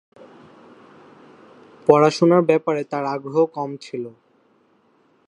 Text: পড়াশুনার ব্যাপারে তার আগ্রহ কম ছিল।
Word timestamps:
পড়াশুনার 1.87 2.41
ব্যাপারে 2.41 2.81
তার 2.83 3.03
আগ্রহ 3.05 3.37
কম 3.55 3.69
ছিল। 3.77 4.03